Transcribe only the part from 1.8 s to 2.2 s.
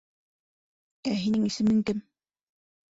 кем?